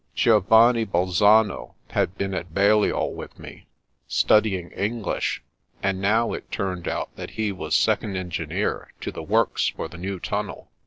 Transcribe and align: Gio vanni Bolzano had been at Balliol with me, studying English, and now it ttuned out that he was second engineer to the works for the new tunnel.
Gio 0.15 0.39
vanni 0.41 0.83
Bolzano 0.83 1.75
had 1.91 2.17
been 2.17 2.33
at 2.33 2.55
Balliol 2.55 3.13
with 3.13 3.37
me, 3.37 3.67
studying 4.07 4.71
English, 4.71 5.43
and 5.83 6.01
now 6.01 6.33
it 6.33 6.49
ttuned 6.49 6.87
out 6.87 7.15
that 7.17 7.29
he 7.37 7.51
was 7.51 7.75
second 7.75 8.15
engineer 8.17 8.91
to 9.01 9.11
the 9.11 9.21
works 9.21 9.67
for 9.67 9.87
the 9.87 9.99
new 9.99 10.19
tunnel. 10.19 10.71